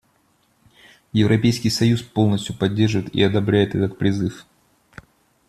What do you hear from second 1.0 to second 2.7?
Европейский союз полностью